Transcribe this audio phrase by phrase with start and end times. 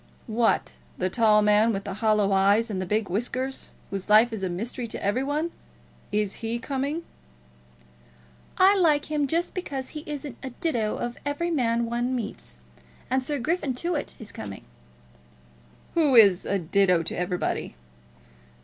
[0.25, 4.41] "What, the tall man with the hollow eyes and the big whiskers, whose life is
[4.41, 5.51] a mystery to every one?
[6.11, 7.03] Is he coming?"
[8.57, 12.57] "I like him, just because he isn't a ditto to every man one meets.
[13.11, 14.63] And Sir Griffin Tewett is coming."
[15.93, 17.75] "Who is a ditto to everybody."